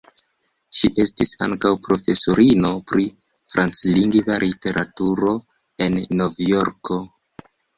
Ŝi 0.77 0.87
estis 1.03 1.33
ankaŭ 1.47 1.73
profesorino 1.87 2.71
pri 2.93 3.05
franclingva 3.57 4.39
literaturo 4.47 5.37
en 5.87 6.01
Novjorko. 6.23 6.99